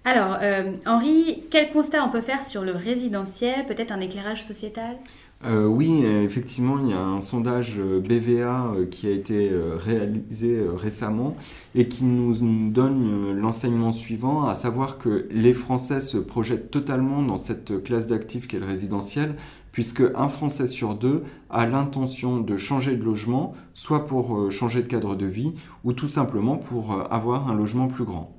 Alors, 0.05 0.39
euh, 0.41 0.73
Henri, 0.87 1.43
quel 1.51 1.71
constat 1.73 2.05
on 2.05 2.11
peut 2.11 2.21
faire 2.21 2.47
sur 2.47 2.63
le 2.63 2.73
résidentiel? 2.73 3.67
Peut-être 3.67 3.91
un 3.91 4.01
éclairage 4.01 4.45
sociétal? 4.45 4.97
Euh, 5.43 5.65
oui, 5.65 6.05
effectivement, 6.05 6.79
il 6.81 6.91
y 6.91 6.93
a 6.93 7.01
un 7.01 7.23
sondage 7.23 7.79
euh, 7.79 7.99
BVA 8.01 8.75
euh, 8.75 8.87
qui 8.87 9.07
a 9.07 9.11
été 9.11 9.51
réalisé 9.79 10.63
récemment 10.77 11.35
et 11.75 11.89
qui 11.89 12.05
nous 12.05 12.71
donne 12.71 13.33
l'enseignement 13.33 13.93
suivant, 13.93 14.45
à 14.45 14.55
savoir 14.55 14.99
que 14.99 15.27
les 15.31 15.55
Français 15.55 16.01
se 16.01 16.19
projettent 16.19 16.71
totalement 16.71 17.23
dans 17.23 17.39
cette 17.39 17.83
classe 17.83 18.07
d'actifs 18.07 18.49
qu'est 18.49 18.59
le 18.59 18.67
résidentiel, 18.67 19.35
puisque 19.73 20.03
un 20.15 20.29
Français 20.29 20.67
sur 20.67 20.95
deux 20.95 21.23
a 21.49 21.67
l'intention 21.67 22.39
de 22.39 22.57
changer 22.59 22.97
de 22.97 23.05
logement, 23.05 23.55
soit 23.73 24.07
pour 24.07 24.51
changer 24.51 24.83
de 24.83 24.89
cadre 24.89 25.15
de 25.15 25.27
vie, 25.27 25.55
ou 25.85 25.93
tout 25.93 26.09
simplement 26.09 26.57
pour 26.57 27.01
avoir 27.11 27.49
un 27.49 27.55
logement 27.55 27.87
plus 27.87 28.05
grand. 28.05 28.37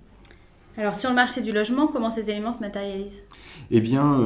Alors 0.78 0.96
sur 0.96 1.10
le 1.10 1.16
marché 1.16 1.42
du 1.42 1.52
logement, 1.52 1.88
comment 1.88 2.10
ces 2.10 2.30
éléments 2.30 2.52
se 2.52 2.60
matérialisent? 2.60 3.22
Eh 3.72 3.82
bien, 3.82 4.20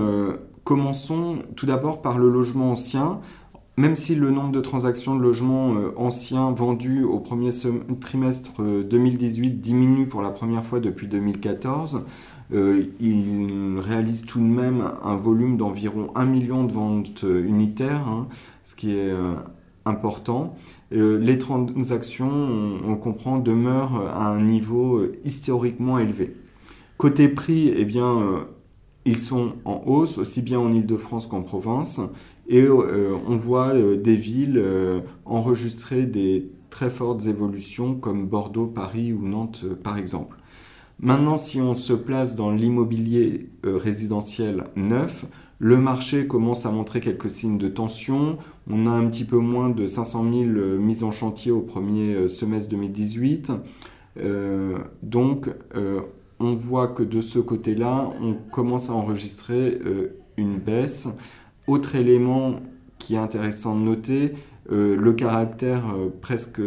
Commençons 0.65 1.43
tout 1.55 1.67
d'abord 1.67 2.01
par 2.01 2.17
le 2.17 2.27
logement 2.27 2.71
ancien. 2.71 3.19
Même 3.77 3.95
si 3.95 4.15
le 4.15 4.31
nombre 4.31 4.51
de 4.51 4.61
transactions 4.61 5.15
de 5.15 5.21
logements 5.21 5.75
euh, 5.75 5.93
anciens 5.95 6.49
vendus 6.49 7.03
au 7.03 7.19
premier 7.19 7.51
trimestre 8.01 8.63
2018 8.63 9.47
euh, 9.47 9.55
diminue 9.57 10.07
pour 10.07 10.23
la 10.23 10.31
première 10.31 10.65
fois 10.65 10.79
depuis 10.79 11.07
2014, 11.07 12.05
euh, 12.53 12.83
il 12.99 13.77
réalise 13.79 14.25
tout 14.25 14.39
de 14.39 14.45
même 14.45 14.91
un 15.03 15.15
volume 15.15 15.55
d'environ 15.55 16.09
1 16.15 16.25
million 16.25 16.63
de 16.63 16.71
ventes 16.71 17.23
unitaires, 17.23 18.07
hein, 18.07 18.27
ce 18.63 18.75
qui 18.75 18.97
est 18.97 19.13
important. 19.85 20.55
les 20.89 21.37
transactions, 21.37 22.31
on, 22.87 22.95
comprend, 22.95 23.37
demeurent 23.37 24.01
à 24.15 24.29
un 24.29 24.41
niveau 24.41 25.03
historiquement 25.25 25.99
élevé. 25.99 26.35
Côté 26.97 27.27
prix, 27.27 27.71
eh 27.75 27.85
bien, 27.85 28.47
ils 29.05 29.17
sont 29.17 29.53
en 29.65 29.83
hausse, 29.85 30.17
aussi 30.17 30.41
bien 30.41 30.59
en 30.59 30.71
Ile-de-France 30.71 31.27
qu'en 31.27 31.43
province. 31.43 32.01
Et 32.47 32.61
euh, 32.63 33.15
on 33.27 33.35
voit 33.35 33.73
euh, 33.73 33.97
des 33.97 34.15
villes 34.15 34.61
euh, 34.63 35.01
enregistrer 35.25 36.05
des 36.05 36.51
très 36.69 36.89
fortes 36.89 37.25
évolutions 37.25 37.95
comme 37.95 38.27
Bordeaux, 38.27 38.67
Paris 38.67 39.13
ou 39.13 39.25
Nantes 39.25 39.65
par 39.83 39.97
exemple. 39.97 40.37
Maintenant, 40.99 41.37
si 41.37 41.59
on 41.59 41.73
se 41.73 41.93
place 41.93 42.35
dans 42.35 42.51
l'immobilier 42.51 43.49
résidentiel 43.63 44.65
neuf, 44.77 45.25
le 45.59 45.77
marché 45.77 46.25
commence 46.25 46.65
à 46.65 46.71
montrer 46.71 47.01
quelques 47.01 47.29
signes 47.29 47.57
de 47.57 47.67
tension. 47.67 48.37
On 48.69 48.85
a 48.85 48.91
un 48.91 49.05
petit 49.07 49.25
peu 49.25 49.37
moins 49.37 49.69
de 49.69 49.87
500 49.87 50.23
000 50.23 50.43
mises 50.79 51.03
en 51.03 51.11
chantier 51.11 51.51
au 51.51 51.59
premier 51.59 52.29
semestre 52.29 52.71
2018. 52.71 53.51
donc, 55.03 55.49
on 56.39 56.53
voit 56.53 56.87
que 56.87 57.03
de 57.03 57.21
ce 57.21 57.39
côté-là, 57.39 58.09
on 58.21 58.33
commence 58.33 58.89
à 58.89 58.93
enregistrer 58.93 59.79
euh, 59.85 60.17
une 60.37 60.57
baisse. 60.57 61.07
Autre 61.67 61.95
élément 61.95 62.59
qui 62.99 63.15
est 63.15 63.19
intéressant 63.19 63.75
de 63.75 63.81
noter, 63.81 64.33
euh, 64.71 64.95
le 64.95 65.13
caractère 65.13 65.83
euh, 65.95 66.09
presque 66.21 66.61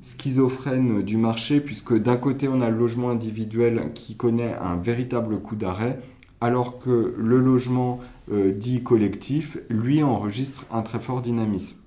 schizophrène 0.00 1.02
du 1.02 1.16
marché, 1.16 1.60
puisque 1.60 1.96
d'un 1.98 2.16
côté 2.16 2.48
on 2.48 2.60
a 2.60 2.70
le 2.70 2.78
logement 2.78 3.10
individuel 3.10 3.92
qui 3.94 4.16
connaît 4.16 4.54
un 4.54 4.76
véritable 4.76 5.40
coup 5.40 5.56
d'arrêt, 5.56 5.98
alors 6.40 6.78
que 6.78 7.14
le 7.18 7.40
logement 7.40 7.98
dit 8.30 8.82
collectif, 8.82 9.58
lui, 9.70 10.02
enregistre 10.02 10.66
un 10.70 10.82
très 10.82 11.00
fort 11.00 11.20
dynamisme. 11.20 11.78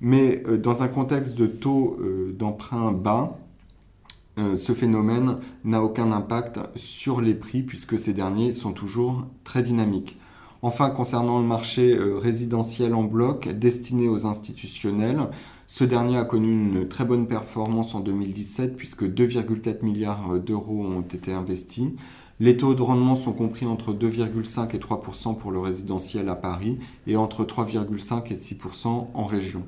Mais 0.00 0.42
dans 0.62 0.82
un 0.82 0.88
contexte 0.88 1.36
de 1.36 1.46
taux 1.46 1.98
d'emprunt 2.32 2.92
bas, 2.92 3.38
euh, 4.38 4.56
ce 4.56 4.72
phénomène 4.72 5.38
n'a 5.64 5.82
aucun 5.82 6.12
impact 6.12 6.60
sur 6.76 7.20
les 7.20 7.34
prix 7.34 7.62
puisque 7.62 7.98
ces 7.98 8.14
derniers 8.14 8.52
sont 8.52 8.72
toujours 8.72 9.26
très 9.44 9.62
dynamiques. 9.62 10.18
Enfin, 10.62 10.90
concernant 10.90 11.38
le 11.38 11.46
marché 11.46 11.96
euh, 11.96 12.18
résidentiel 12.18 12.94
en 12.94 13.04
bloc 13.04 13.48
destiné 13.48 14.08
aux 14.08 14.26
institutionnels, 14.26 15.28
ce 15.66 15.84
dernier 15.84 16.16
a 16.16 16.24
connu 16.24 16.50
une 16.52 16.88
très 16.88 17.04
bonne 17.04 17.26
performance 17.26 17.94
en 17.94 18.00
2017 18.00 18.76
puisque 18.76 19.04
2,4 19.04 19.84
milliards 19.84 20.40
d'euros 20.40 20.84
ont 20.84 21.02
été 21.02 21.32
investis. 21.32 21.88
Les 22.40 22.56
taux 22.56 22.74
de 22.74 22.82
rendement 22.82 23.16
sont 23.16 23.32
compris 23.32 23.66
entre 23.66 23.92
2,5 23.92 24.74
et 24.74 24.78
3% 24.78 25.36
pour 25.36 25.50
le 25.50 25.58
résidentiel 25.58 26.28
à 26.28 26.36
Paris 26.36 26.78
et 27.06 27.16
entre 27.16 27.44
3,5 27.44 28.32
et 28.32 28.36
6% 28.36 29.08
en 29.12 29.24
région. 29.24 29.64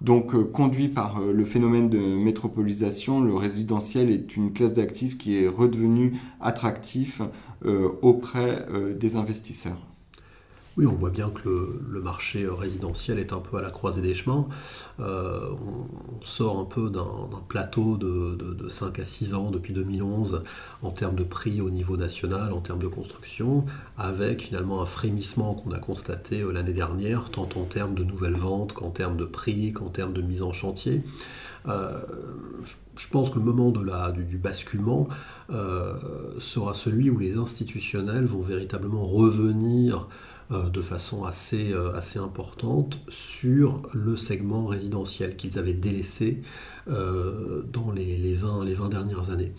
Donc, 0.00 0.34
euh, 0.34 0.44
conduit 0.44 0.88
par 0.88 1.20
euh, 1.20 1.32
le 1.32 1.44
phénomène 1.44 1.88
de 1.88 1.98
métropolisation, 1.98 3.20
le 3.20 3.34
résidentiel 3.34 4.10
est 4.10 4.36
une 4.36 4.52
classe 4.52 4.74
d'actifs 4.74 5.18
qui 5.18 5.42
est 5.42 5.48
redevenue 5.48 6.14
attractif 6.40 7.20
euh, 7.64 7.88
auprès 8.02 8.66
des 8.98 9.16
investisseurs. 9.16 9.78
Oui, 10.78 10.86
on 10.86 10.94
voit 10.94 11.10
bien 11.10 11.28
que 11.28 11.76
le, 11.90 12.00
marché 12.00 12.46
résidentiel 12.46 13.18
est 13.18 13.32
un 13.32 13.40
peu 13.40 13.56
à 13.56 13.62
la 13.62 13.70
croisée 13.70 14.00
des 14.00 14.14
chemins. 14.14 14.46
Euh, 15.00 15.40
on, 15.66 16.22
sort 16.22 16.60
un 16.60 16.64
peu 16.64 16.88
d'un 16.88 17.28
plateau 17.48 17.96
de, 17.96 18.68
5 18.68 19.00
à 19.00 19.04
6 19.04 19.34
ans 19.34 19.50
depuis 19.50 19.74
2011 19.74 20.44
en 20.82 20.90
termes 20.92 21.16
de 21.16 21.24
prix 21.24 21.60
au 21.60 21.70
niveau 21.70 21.96
national, 21.96 22.52
en 22.52 22.60
termes 22.60 22.78
de 22.78 22.86
construction, 22.86 23.64
avec 23.96 24.42
finalement 24.42 24.80
un 24.80 24.86
frémissement 24.86 25.54
qu'on 25.54 25.72
a 25.72 25.80
constaté 25.80 26.42
euh, 26.42 26.52
l'année 26.52 26.72
dernière, 26.72 27.30
tant 27.30 27.48
en 27.56 27.64
termes 27.64 27.96
de 27.96 28.04
nouvelles 28.04 28.36
ventes 28.36 28.72
qu'en 28.72 28.90
termes 28.90 29.16
de 29.16 29.24
prix, 29.24 29.72
qu'en 29.72 29.88
termes 29.88 30.12
de 30.12 30.22
mise 30.22 30.42
en 30.42 30.52
chantier. 30.52 31.02
Euh, 31.66 31.98
je 32.96 33.08
pense 33.08 33.30
que 33.30 33.40
le 33.40 33.44
moment 33.44 33.72
du, 33.72 34.38
basculement 34.38 35.08
sera 36.38 36.74
celui 36.74 37.10
où 37.10 37.18
les 37.18 37.36
institutionnels 37.36 38.26
vont 38.26 38.42
véritablement 38.42 39.04
revenir 39.04 40.06
euh, 40.06 40.06
de 40.50 40.80
façon 40.80 41.24
assez, 41.24 41.72
euh, 41.72 41.94
assez 41.94 42.18
importante 42.18 43.00
sur 43.08 43.82
le 43.92 44.16
segment 44.16 44.66
résidentiel 44.66 45.36
qu'ils 45.36 45.58
avaient 45.58 45.74
délaissé 45.74 46.42
euh, 46.88 47.62
dans 47.70 47.90
les, 47.90 48.16
les, 48.16 48.34
20, 48.34 48.64
les 48.64 48.74
20 48.74 48.88
dernières 48.88 49.30
années. 49.30 49.52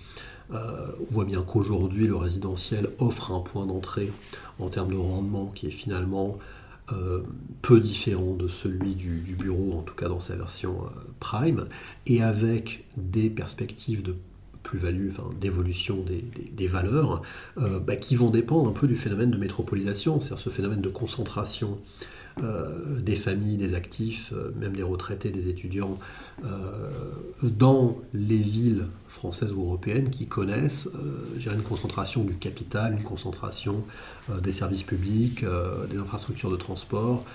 on 0.51 1.13
voit 1.13 1.25
bien 1.25 1.43
qu'aujourd'hui, 1.43 2.08
le 2.08 2.15
résidentiel 2.15 2.89
offre 2.98 3.31
un 3.31 3.39
point 3.39 3.67
d'entrée 3.67 4.12
en 4.58 4.69
termes 4.69 4.91
de 4.91 4.98
rendement 4.98 5.48
qui 5.48 5.67
est 5.67 5.72
finalement 5.72 6.39
peu 7.62 7.79
différent 7.79 8.34
de 8.34 8.48
celui 8.48 8.96
du, 8.96 9.22
du, 9.22 9.36
bureau, 9.36 9.74
en 9.77 9.84
tout 9.84 9.93
cas 9.93 10.10
dans 10.10 10.19
sa 10.19 10.36
version 10.36 10.89
prime, 11.19 11.67
et 12.08 12.24
avec 12.24 12.84
des 12.98 13.29
perspectives 13.29 14.01
de 14.01 14.15
plus-value, 14.70 15.08
enfin, 15.10 15.28
d'évolution 15.42 16.06
des, 16.06 16.68
valeurs, 16.68 17.24
euh, 17.58 17.80
bah, 17.80 17.96
qui 17.96 18.16
vont 18.16 18.30
dépendre 18.30 18.70
un 18.70 18.74
peu 18.74 18.88
du 18.88 18.96
phénomène 18.96 19.32
de 19.32 19.38
métropolisation, 19.38 20.20
c'est-à-dire 20.20 20.38
ce 20.38 20.52
phénomène 20.52 20.82
de 20.82 20.90
concentration 20.90 21.80
euh, 22.43 23.00
des 23.01 23.15
familles, 23.15 23.58
des 23.58 23.74
actifs, 23.74 24.31
euh, 24.34 24.51
même 24.60 24.75
des 24.75 24.84
retraités, 24.84 25.29
des 25.29 25.50
étudiants, 25.50 25.98
dans 27.43 27.98
les 28.13 28.38
villes 28.38 28.86
françaises 29.10 29.51
ou 29.51 29.62
européennes 29.62 30.10
qui 30.10 30.25
connaissent 30.25 30.88
une 31.36 31.63
concentration 31.63 32.24
du 32.24 32.36
capital, 32.36 32.93
une 32.93 33.03
concentration 33.03 33.84
des 34.41 34.53
services 34.53 34.84
publics, 34.84 35.43
des 35.91 35.98
infrastructures 35.98 36.50
de 36.50 36.55
transport. 36.55 37.25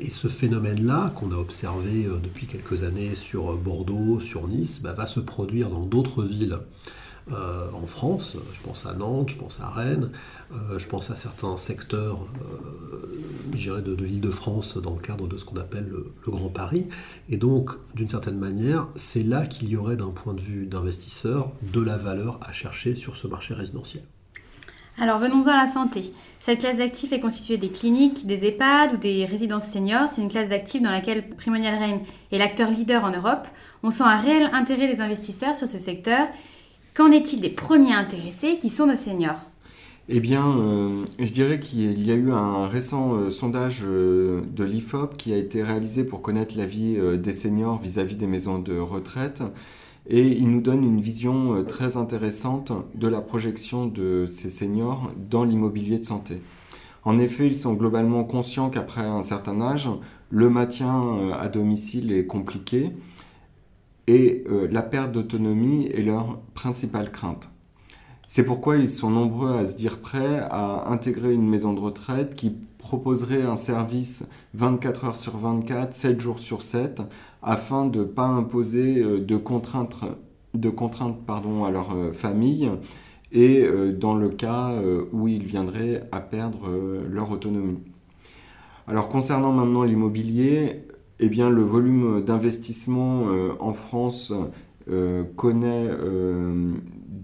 et 0.00 0.08
ce 0.08 0.28
phénomène-là, 0.28 1.12
qu'on 1.14 1.32
a 1.32 1.36
observé 1.36 2.06
depuis 2.22 2.46
quelques 2.46 2.82
années 2.82 3.14
sur 3.14 3.58
Bordeaux, 3.58 4.20
sur 4.20 4.48
Nice, 4.48 4.80
bah, 4.82 4.94
va 4.94 5.06
se 5.06 5.20
produire 5.20 5.68
dans 5.68 5.84
d'autres 5.84 6.24
villes 6.24 6.56
euh, 7.32 7.70
en 7.72 7.86
France. 7.86 8.36
Je 8.52 8.60
pense 8.60 8.84
à 8.84 8.92
Nantes, 8.92 9.30
je 9.30 9.36
pense 9.36 9.58
à 9.60 9.68
Rennes, 9.68 10.10
euh, 10.52 10.78
je 10.78 10.86
pense 10.86 11.10
à 11.10 11.16
certains 11.16 11.56
secteurs 11.56 12.18
euh, 13.54 13.80
de, 13.80 13.94
de 13.94 14.04
l'île 14.04 14.20
de 14.20 14.30
France 14.30 14.76
dans 14.76 14.92
le 14.92 15.00
cadre 15.00 15.26
de 15.26 15.38
ce 15.38 15.46
qu'on 15.46 15.56
appelle 15.56 15.88
le, 15.88 16.12
Grand 16.26 16.50
Paris. 16.50 16.86
Et 17.30 17.38
donc, 17.38 17.70
d'une 17.94 18.10
certaine 18.10 18.36
manière, 18.36 18.88
c'est 18.94 19.22
là 19.22 19.46
qu'il 19.46 19.70
y 19.70 19.76
aurait 19.76 19.96
d'un 19.96 20.10
point 20.10 20.34
de 20.34 20.40
vue 20.42 20.66
d'investisseur 20.66 21.50
de 21.62 21.80
la 21.80 21.96
valeur 21.96 22.38
à 22.42 22.52
chercher 22.52 22.94
sur 22.94 23.16
ce 23.16 23.26
marché 23.26 23.54
résidentiel. 23.54 24.02
Alors 24.98 25.18
venons-en 25.18 25.50
à 25.50 25.64
la 25.64 25.66
santé. 25.66 26.12
Cette 26.40 26.60
classe 26.60 26.76
d'actifs 26.76 27.12
est 27.12 27.20
constituée 27.20 27.56
des 27.56 27.70
cliniques, 27.70 28.26
des 28.26 28.44
EHPAD 28.44 28.92
ou 28.92 28.96
des 28.98 29.24
résidences 29.24 29.66
seniors. 29.68 30.08
C'est 30.12 30.20
une 30.20 30.28
classe 30.28 30.50
d'actifs 30.50 30.82
dans 30.82 30.90
laquelle 30.90 31.26
Primonial 31.30 31.78
Reim 31.78 32.00
est 32.30 32.38
l'acteur 32.38 32.70
leader 32.70 33.02
en 33.02 33.10
Europe. 33.10 33.48
On 33.82 33.90
sent 33.90 34.04
un 34.04 34.20
réel 34.20 34.50
intérêt 34.52 34.94
des 34.94 35.00
investisseurs 35.00 35.56
sur 35.56 35.66
ce 35.66 35.78
secteur 35.78 36.28
Qu'en 36.94 37.10
est-il 37.10 37.40
des 37.40 37.50
premiers 37.50 37.92
intéressés 37.92 38.56
qui 38.56 38.68
sont 38.68 38.86
nos 38.86 38.94
seniors? 38.94 39.40
Eh 40.08 40.20
bien, 40.20 40.56
euh, 40.58 41.04
je 41.18 41.32
dirais 41.32 41.58
qu'il 41.58 42.06
y 42.06 42.12
a 42.12 42.14
eu 42.14 42.30
un 42.30 42.68
récent 42.68 43.14
euh, 43.14 43.30
sondage 43.30 43.82
euh, 43.84 44.42
de 44.54 44.62
l'IFOP 44.62 45.16
qui 45.16 45.32
a 45.32 45.36
été 45.36 45.64
réalisé 45.64 46.04
pour 46.04 46.22
connaître 46.22 46.56
la 46.56 46.66
vie 46.66 46.96
des 47.18 47.32
seniors 47.32 47.80
vis-à-vis 47.80 48.14
des 48.14 48.28
maisons 48.28 48.60
de 48.60 48.78
retraite. 48.78 49.42
Et 50.08 50.24
il 50.24 50.48
nous 50.50 50.60
donne 50.60 50.84
une 50.84 51.00
vision 51.00 51.64
très 51.64 51.96
intéressante 51.96 52.70
de 52.94 53.08
la 53.08 53.20
projection 53.20 53.86
de 53.86 54.24
ces 54.26 54.50
seniors 54.50 55.10
dans 55.16 55.42
l'immobilier 55.42 55.98
de 55.98 56.04
santé. 56.04 56.42
En 57.02 57.18
effet, 57.18 57.48
ils 57.48 57.56
sont 57.56 57.72
globalement 57.72 58.22
conscients 58.22 58.70
qu'après 58.70 59.02
un 59.02 59.22
certain 59.24 59.60
âge, 59.62 59.88
le 60.30 60.48
maintien 60.48 61.32
à 61.40 61.48
domicile 61.48 62.12
est 62.12 62.26
compliqué 62.26 62.92
et 64.06 64.44
euh, 64.48 64.68
la 64.70 64.82
perte 64.82 65.12
d'autonomie 65.12 65.86
est 65.86 66.02
leur 66.02 66.38
principale 66.54 67.10
crainte. 67.10 67.48
C'est 68.26 68.44
pourquoi 68.44 68.76
ils 68.76 68.88
sont 68.88 69.10
nombreux 69.10 69.56
à 69.56 69.66
se 69.66 69.76
dire 69.76 69.98
prêts 69.98 70.40
à 70.50 70.90
intégrer 70.90 71.32
une 71.32 71.48
maison 71.48 71.72
de 71.72 71.80
retraite 71.80 72.34
qui 72.34 72.50
proposerait 72.78 73.42
un 73.42 73.56
service 73.56 74.26
24 74.54 75.04
heures 75.04 75.16
sur 75.16 75.36
24, 75.36 75.94
7 75.94 76.20
jours 76.20 76.38
sur 76.38 76.62
7, 76.62 77.02
afin 77.42 77.86
de 77.86 78.00
ne 78.00 78.04
pas 78.04 78.26
imposer 78.26 78.98
euh, 78.98 79.20
de 79.20 79.36
contraintes, 79.36 80.04
de 80.54 80.70
contraintes 80.70 81.24
pardon, 81.26 81.64
à 81.64 81.70
leur 81.70 81.94
euh, 81.94 82.12
famille 82.12 82.70
et 83.32 83.66
dans 83.98 84.14
le 84.14 84.28
cas 84.28 84.70
où 85.10 85.26
ils 85.26 85.42
viendraient 85.42 86.08
à 86.12 86.20
perdre 86.20 86.70
leur 87.10 87.32
autonomie. 87.32 87.80
Alors 88.86 89.08
concernant 89.08 89.50
maintenant 89.50 89.82
l'immobilier, 89.82 90.86
eh 91.20 91.28
bien, 91.28 91.50
le 91.50 91.62
volume 91.62 92.22
d'investissement 92.24 93.24
en 93.60 93.72
France 93.72 94.32
connaît 95.36 95.88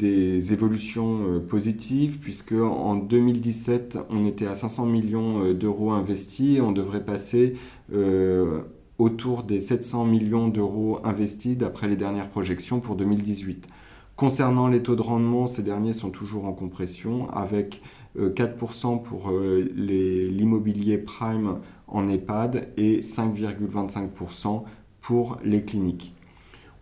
des 0.01 0.53
évolutions 0.55 1.21
euh, 1.29 1.41
positives 1.41 2.19
puisque 2.19 2.53
en 2.53 2.95
2017 2.97 3.99
on 4.09 4.27
était 4.27 4.47
à 4.47 4.55
500 4.55 4.87
millions 4.87 5.45
euh, 5.45 5.55
d'euros 5.55 5.93
investis 5.93 6.57
et 6.57 6.61
on 6.63 6.73
devrait 6.73 7.05
passer 7.05 7.55
euh, 7.93 8.63
autour 8.99 9.43
des 9.43 9.61
700 9.61 10.07
millions 10.07 10.49
d'euros 10.49 11.01
investis 11.05 11.57
d'après 11.57 11.87
les 11.87 11.97
dernières 11.97 12.31
projections 12.31 12.81
pour 12.81 12.97
2018. 12.97 13.69
Concernant 14.17 14.69
les 14.69 14.83
taux 14.83 14.97
de 14.97 15.03
rendement, 15.03 15.47
ces 15.47 15.63
derniers 15.63 15.93
sont 15.93 16.11
toujours 16.11 16.45
en 16.45 16.53
compression 16.53 17.31
avec 17.31 17.83
4% 18.19 19.03
pour 19.03 19.31
l'immobilier 19.31 20.99
prime 20.99 21.59
en 21.87 22.09
EHPAD 22.09 22.69
et 22.77 23.01
5,25% 23.01 24.65
pour 25.01 25.39
les 25.45 25.63
cliniques. 25.63 26.15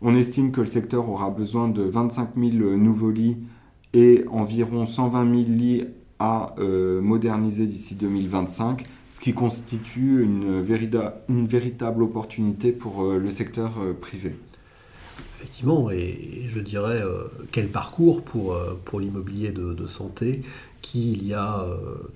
On 0.00 0.14
estime 0.14 0.52
que 0.52 0.60
le 0.60 0.66
secteur 0.66 1.08
aura 1.08 1.30
besoin 1.30 1.68
de 1.68 1.82
25 1.82 2.30
000 2.36 2.76
nouveaux 2.76 3.10
lits 3.10 3.36
et 3.94 4.24
environ 4.30 4.86
120 4.86 5.44
000 5.44 5.48
lits 5.48 5.84
à 6.18 6.54
euh, 6.58 7.00
moderniser 7.00 7.66
d'ici 7.66 7.94
2025, 7.94 8.84
ce 9.10 9.20
qui 9.20 9.32
constitue 9.32 10.22
une, 10.22 10.60
véritable 10.60 12.02
opportunité 12.02 12.72
pour 12.72 13.04
euh, 13.04 13.18
le 13.18 13.30
secteur 13.30 13.72
euh, 13.80 13.92
privé. 13.92 14.34
Effectivement, 15.38 15.90
et, 15.90 16.46
je 16.48 16.58
dirais 16.58 17.00
quel 17.52 17.68
parcours 17.68 18.22
pour, 18.22 18.56
pour 18.84 18.98
l'immobilier 18.98 19.52
de, 19.52 19.86
santé 19.86 20.42
qui, 20.82 21.12
il 21.12 21.26
y 21.26 21.34
a 21.34 21.64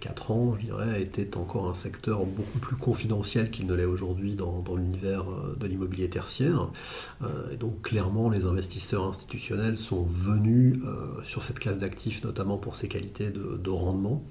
4 0.01 0.31
euh, 0.31 0.35
ans, 0.35 0.55
je 0.55 0.67
dirais, 0.67 1.03
était 1.03 1.37
encore 1.37 1.69
un 1.69 1.75
secteur 1.75 2.25
beaucoup 2.25 2.59
plus 2.59 2.77
confidentiel 2.77 3.51
qu'il 3.51 3.67
ne 3.67 3.75
l'est 3.75 3.85
aujourd'hui 3.85 4.35
dans, 4.35 4.65
l'univers 4.77 5.25
euh, 5.31 5.57
de 5.59 5.67
l'immobilier 5.67 6.09
tertiaire. 6.09 6.71
Euh, 7.23 7.51
et 7.53 7.57
donc, 7.57 7.83
clairement, 7.83 8.31
les 8.31 8.45
investisseurs 8.45 9.05
institutionnels 9.05 9.77
sont 9.77 10.05
venus 10.05 10.81
sur 11.25 11.43
cette 11.43 11.59
classe 11.59 11.79
d'actifs, 11.79 12.25
notamment 12.25 12.57
pour 12.57 12.77
ses 12.77 12.89
qualités 12.89 13.31
de, 13.31 13.71
rendement. 13.71 14.23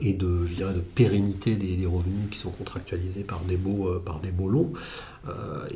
Et 0.00 0.14
de, 0.14 0.46
je 0.46 0.54
dirais, 0.54 0.74
de 0.74 0.80
pérennité 0.80 1.56
des, 1.56 1.86
revenus 1.86 2.30
qui 2.30 2.38
sont 2.38 2.50
contractualisés 2.50 3.24
par 3.24 3.40
des 3.40 3.56
baux, 3.56 3.98
par 4.00 4.20
des 4.20 4.32
baux 4.32 4.48
longs. 4.48 4.72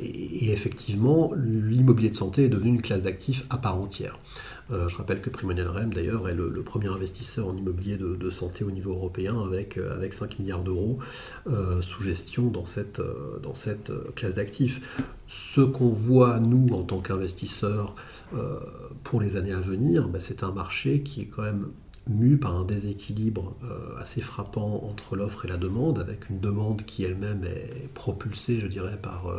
et, 0.01 0.53
effectivement, 0.53 1.33
l'immobilier 1.37 2.11
de 2.11 2.17
santé 2.17 2.45
est 2.45 2.49
devenu 2.49 2.71
une 2.71 2.83
classe 2.83 3.03
d'actifs 3.03 3.45
à 3.51 3.59
part 3.59 3.77
entière. 3.77 4.19
Euh, 4.71 4.89
je 4.89 4.97
rappelle 4.97 5.21
que 5.21 5.29
Primonial 5.29 5.69
Rem, 5.69 5.93
d'ailleurs, 5.93 6.29
est 6.29 6.35
le, 6.35 6.51
premier 6.63 6.89
investisseur 6.89 7.49
en 7.49 7.57
immobilier 7.57 7.97
de, 7.97 8.31
santé 8.31 8.65
au 8.65 8.71
niveau 8.71 8.93
européen 8.93 9.41
avec, 9.45 9.77
euh, 9.77 9.95
avec 9.95 10.15
5 10.15 10.39
milliards 10.39 10.63
d'euros 10.63 10.99
euh, 11.47 11.83
sous 11.83 12.03
gestion 12.03 12.49
dans 12.49 12.65
cette, 12.65 13.01
dans 13.43 13.55
cette 13.55 13.93
classe 14.15 14.35
d'actifs. 14.35 14.81
Ce 15.29 15.61
qu'on 15.61 15.91
voit, 15.91 16.41
nous, 16.41 16.75
en 16.75 16.83
tant 16.83 17.01
qu'investisseurs, 17.01 17.95
pour 19.05 19.21
les 19.21 19.37
années 19.37 19.53
à 19.53 19.61
venir, 19.61 20.09
bah, 20.09 20.19
c'est 20.21 20.43
un 20.43 20.51
marché 20.51 21.03
qui 21.03 21.21
est 21.21 21.27
quand 21.27 21.43
même 21.43 21.69
mu 22.09 22.37
par 22.37 22.57
un 22.57 22.65
déséquilibre 22.65 23.57
assez 23.99 24.21
frappant 24.21 24.85
entre 24.85 25.17
l'offre 25.17 25.45
et 25.45 25.49
la 25.49 25.57
demande, 25.57 25.99
avec 25.99 26.29
une 26.29 26.39
demande 26.39 26.83
qui 26.83 27.05
elle-même 27.05 27.45
est 27.45 27.89
propulsée, 27.95 28.61
je 28.61 28.67
dirais, 28.67 28.99
par, 29.01 29.33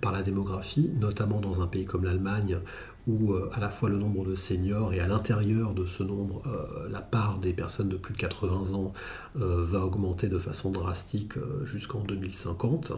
par 0.00 0.12
la 0.12 0.22
démographie, 0.22 0.90
notamment 0.94 1.40
dans 1.40 1.62
un 1.62 1.66
pays 1.66 1.86
comme 1.86 2.04
l'Allemagne, 2.04 2.58
où 3.06 3.32
euh, 3.32 3.50
à 3.52 3.60
la 3.60 3.70
fois 3.70 3.88
le 3.88 3.98
nombre 3.98 4.24
de 4.24 4.34
seniors 4.34 4.92
et 4.92 5.00
à 5.00 5.08
l'intérieur 5.08 5.74
de 5.74 5.86
ce 5.86 6.02
nombre, 6.02 6.42
euh, 6.46 6.88
la 6.90 7.00
part 7.00 7.38
des 7.38 7.52
personnes 7.52 7.88
de 7.88 7.96
plus 7.96 8.14
de 8.14 8.18
80 8.18 8.74
ans 8.74 8.92
euh, 9.40 9.64
va 9.64 9.84
augmenter 9.84 10.28
de 10.28 10.38
façon 10.38 10.70
drastique 10.70 11.34
jusqu'en 11.64 12.00
2050, 12.00 12.92